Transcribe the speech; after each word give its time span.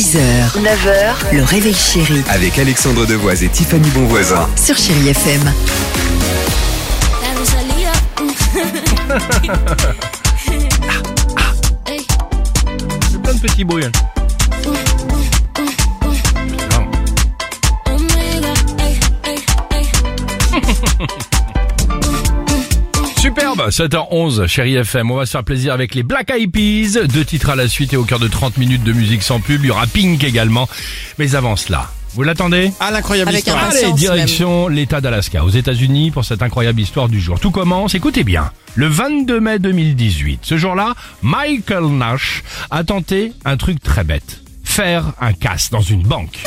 6h, 0.00 0.56
9h, 0.62 1.34
le 1.36 1.42
réveil 1.44 1.74
chéri 1.74 2.22
Avec 2.30 2.58
Alexandre 2.58 3.04
Devoise 3.04 3.42
et 3.44 3.48
Tiffany 3.50 3.86
Bonvoisin. 3.90 4.48
sur 4.56 4.74
Chérie 4.74 5.10
FM. 5.10 5.52
La 7.22 7.38
Rosalía. 7.38 7.92
Ey, 11.86 12.00
C'est 13.12 13.22
plein 13.22 13.34
de 13.34 13.40
petits 13.40 13.64
bruits. 13.64 13.84
hein. 13.84 13.92
Superbe, 23.68 23.70
7h11, 23.70 24.46
chérie 24.46 24.76
FM. 24.76 25.10
On 25.10 25.16
va 25.16 25.26
se 25.26 25.32
faire 25.32 25.44
plaisir 25.44 25.74
avec 25.74 25.94
les 25.94 26.02
Black 26.02 26.30
Eyed 26.30 26.50
Peas. 26.50 27.06
Deux 27.06 27.24
titres 27.24 27.50
à 27.50 27.56
la 27.56 27.68
suite 27.68 27.92
et 27.92 27.96
au 27.96 28.04
cœur 28.04 28.18
de 28.18 28.28
30 28.28 28.56
minutes 28.56 28.84
de 28.84 28.92
musique 28.92 29.22
sans 29.22 29.40
pub. 29.40 29.62
Il 29.64 29.66
y 29.66 29.70
aura 29.70 29.86
Pink 29.86 30.24
également. 30.24 30.68
Mais 31.18 31.34
avant 31.34 31.56
cela, 31.56 31.90
vous 32.14 32.22
l'attendez? 32.22 32.72
Ah, 32.80 32.90
l'incroyable 32.90 33.28
Avec 33.28 33.46
histoire. 33.46 33.70
Allez, 33.70 33.92
direction 33.92 34.68
l'État 34.68 35.00
d'Alaska, 35.02 35.44
aux 35.44 35.50
États-Unis, 35.50 36.10
pour 36.10 36.24
cette 36.24 36.42
incroyable 36.42 36.80
histoire 36.80 37.08
du 37.08 37.20
jour. 37.20 37.38
Tout 37.38 37.50
commence, 37.50 37.94
écoutez 37.94 38.24
bien, 38.24 38.50
le 38.76 38.86
22 38.86 39.40
mai 39.40 39.58
2018. 39.58 40.40
Ce 40.42 40.56
jour-là, 40.56 40.94
Michael 41.22 41.86
Nash 41.86 42.42
a 42.70 42.82
tenté 42.84 43.32
un 43.44 43.56
truc 43.56 43.82
très 43.82 44.04
bête. 44.04 44.42
Faire 44.64 45.12
un 45.20 45.34
casse 45.34 45.70
dans 45.70 45.82
une 45.82 46.02
banque. 46.02 46.38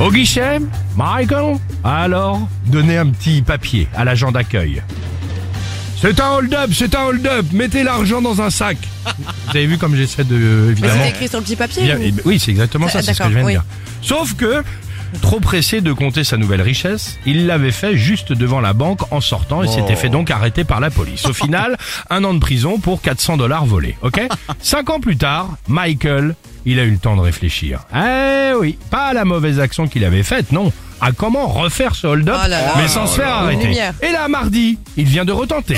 Au 0.00 0.10
guichet, 0.10 0.60
Michael 0.96 1.56
a 1.84 2.04
alors 2.04 2.48
donné 2.66 2.96
un 2.96 3.06
petit 3.08 3.42
papier 3.42 3.88
à 3.94 4.04
l'agent 4.04 4.30
d'accueil. 4.30 4.82
C'est 6.00 6.20
un 6.20 6.30
hold-up, 6.30 6.70
c'est 6.72 6.94
un 6.94 7.06
hold-up, 7.06 7.46
mettez 7.52 7.82
l'argent 7.82 8.22
dans 8.22 8.40
un 8.40 8.50
sac. 8.50 8.76
Vous 9.04 9.50
avez 9.56 9.66
vu 9.66 9.78
comme 9.78 9.96
j'essaie 9.96 10.22
de, 10.24 10.36
Mais 10.36 10.70
évidemment... 10.72 10.94
c'était 10.94 11.08
écrit 11.08 11.28
sur 11.28 11.38
le 11.38 11.44
petit 11.44 11.56
papier 11.56 11.82
Bien, 11.82 11.96
ou- 11.98 12.02
eh 12.04 12.12
ben, 12.12 12.22
oui, 12.24 12.38
c'est 12.38 12.52
exactement 12.52 12.88
ça, 12.88 12.98
Ah, 13.00 13.02
c'est 13.02 13.14
ce 13.14 13.18
que 13.18 13.24
je 13.24 13.34
viens 13.34 13.44
de 13.44 13.50
dire. 13.50 13.64
Sauf 14.00 14.34
que, 14.34 14.62
trop 15.20 15.40
pressé 15.40 15.80
de 15.80 15.92
compter 15.92 16.22
sa 16.22 16.36
nouvelle 16.36 16.62
richesse, 16.62 17.18
il 17.26 17.46
l'avait 17.46 17.72
fait 17.72 17.96
juste 17.96 18.32
devant 18.32 18.60
la 18.60 18.74
banque 18.74 19.00
en 19.12 19.20
sortant 19.20 19.64
et 19.64 19.68
s'était 19.68 19.96
fait 19.96 20.08
donc 20.08 20.30
arrêter 20.30 20.62
par 20.62 20.78
la 20.78 20.90
police. 20.90 21.26
Au 21.26 21.32
final, 21.32 21.76
un 22.10 22.22
an 22.22 22.32
de 22.32 22.38
prison 22.38 22.78
pour 22.78 23.02
400 23.02 23.36
dollars 23.36 23.66
volés, 23.66 23.96
ok? 24.02 24.20
Cinq 24.62 24.90
ans 24.90 25.00
plus 25.00 25.16
tard, 25.16 25.56
Michael, 25.66 26.36
il 26.70 26.78
a 26.78 26.84
eu 26.84 26.90
le 26.90 26.98
temps 26.98 27.16
de 27.16 27.20
réfléchir. 27.22 27.80
Eh 27.94 28.52
oui, 28.58 28.78
pas 28.90 29.06
à 29.08 29.12
la 29.14 29.24
mauvaise 29.24 29.58
action 29.58 29.88
qu'il 29.88 30.04
avait 30.04 30.22
faite, 30.22 30.52
non. 30.52 30.70
À 31.00 31.12
comment 31.12 31.46
refaire 31.46 31.94
ce 31.94 32.06
hold-up, 32.06 32.34
Oh 32.36 32.48
là 32.48 32.60
là. 32.60 32.72
mais 32.76 32.88
sans 32.88 33.06
se 33.06 33.20
faire 33.20 33.32
arrêter. 33.32 33.64
lumière. 33.68 33.94
Et 34.02 34.10
là, 34.12 34.28
mardi, 34.28 34.78
il 34.96 35.04
vient 35.06 35.24
de 35.24 35.32
retenter. 35.32 35.76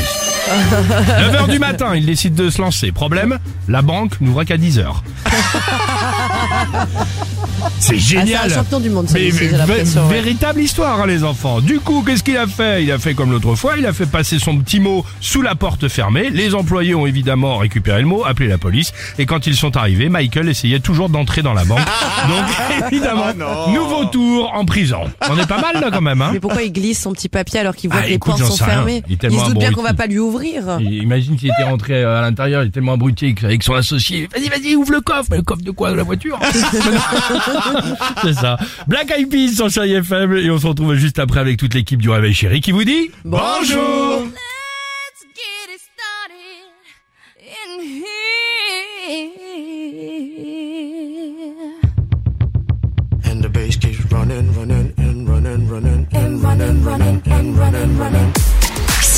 9h 0.48 1.50
du 1.50 1.58
matin, 1.58 1.94
il 1.94 2.06
décide 2.06 2.34
de 2.34 2.50
se 2.50 2.60
lancer. 2.60 2.92
Problème, 2.92 3.38
la 3.68 3.82
banque 3.82 4.20
n'ouvre 4.20 4.44
qu'à 4.44 4.56
10h. 4.56 4.84
C'est 7.78 7.94
Ah, 7.94 7.98
c'est 7.98 7.98
génial. 7.98 8.50
un 8.50 8.54
champion 8.54 8.80
du 8.80 8.88
monde, 8.90 9.06
Mais 9.12 9.30
l'impression. 9.30 10.06
ouais. 10.06 10.14
véritable 10.14 10.60
histoire, 10.60 11.00
hein, 11.00 11.06
les 11.06 11.24
enfants. 11.24 11.60
Du 11.60 11.78
coup, 11.80 12.02
qu'est-ce 12.06 12.22
qu'il 12.22 12.36
a 12.38 12.46
fait? 12.46 12.82
Il 12.82 12.90
a 12.92 12.98
fait 12.98 13.12
comme 13.14 13.30
l'autre 13.30 13.54
fois, 13.54 13.74
il 13.78 13.86
a 13.86 13.92
fait 13.92 14.06
passer 14.06 14.38
son 14.38 14.58
petit 14.58 14.80
mot 14.80 15.04
sous 15.20 15.42
la 15.42 15.54
porte 15.54 15.88
fermée. 15.88 16.30
Les 16.30 16.54
employés 16.54 16.94
ont 16.94 17.06
évidemment 17.06 17.58
récupéré 17.58 18.00
le 18.00 18.06
mot, 18.06 18.24
appelé 18.24 18.48
la 18.48 18.56
police. 18.58 18.92
Et 19.18 19.26
quand 19.26 19.46
ils 19.46 19.56
sont 19.56 19.76
arrivés, 19.76 20.08
Michael 20.08 20.48
essayait 20.48 20.80
toujours 20.80 21.08
d'entrer 21.10 21.42
dans 21.42 21.52
la 21.54 21.64
banque. 21.64 21.78
Donc, 22.28 22.90
évidemment, 22.92 23.26
Oh 23.66 23.70
nouveau 23.72 24.04
tour 24.06 24.50
en 24.54 24.64
prison. 24.64 25.00
On 25.28 25.38
est 25.38 25.46
pas 25.46 25.60
mal 25.60 25.80
là 25.82 25.90
quand 25.92 26.00
même, 26.02 26.20
hein 26.22 26.30
Mais 26.32 26.40
pourquoi 26.40 26.62
il 26.62 26.72
glisse 26.72 27.00
son 27.02 27.12
petit 27.12 27.28
papier 27.28 27.60
alors 27.60 27.76
qu'il 27.76 27.90
voit 27.90 28.00
Ah, 28.02 28.06
que 28.06 28.10
les 28.10 28.18
portes 28.18 28.42
sont 28.42 28.64
fermées? 28.64 29.02
Il 29.08 29.18
se 29.20 29.46
doute 29.46 29.58
bien 29.58 29.72
qu'on 29.72 29.82
va 29.82 29.94
pas 29.94 30.06
lui 30.06 30.18
ouvrir. 30.18 30.39
Et 30.42 30.96
Imagine 30.96 31.38
s'il 31.38 31.48
était 31.48 31.62
rentré 31.62 32.02
à 32.04 32.20
l'intérieur, 32.22 32.62
il 32.62 32.68
est 32.68 32.70
tellement 32.70 32.94
abruti 32.94 33.34
avec 33.42 33.62
son 33.62 33.74
associé. 33.74 34.28
Vas-y, 34.34 34.48
vas-y, 34.48 34.76
ouvre 34.76 34.92
le 34.92 35.00
coffre. 35.00 35.28
Mais 35.30 35.38
le 35.38 35.42
coffre 35.42 35.62
de 35.62 35.70
quoi? 35.70 35.90
De 35.90 35.96
la 35.96 36.02
voiture? 36.02 36.38
C'est 38.22 38.34
ça. 38.34 38.58
Black 38.86 39.10
Eyed 39.10 39.28
Peas 39.28 39.54
sur 39.54 39.70
Chérie 39.70 39.94
FM 39.94 40.36
et 40.36 40.50
on 40.50 40.58
se 40.58 40.66
retrouve 40.66 40.94
juste 40.94 41.18
après 41.18 41.40
avec 41.40 41.56
toute 41.58 41.74
l'équipe 41.74 42.00
du 42.00 42.10
Réveil 42.10 42.34
Chéri 42.34 42.60
qui 42.60 42.72
vous 42.72 42.84
dit 42.84 43.10
Bonjour. 43.24 44.19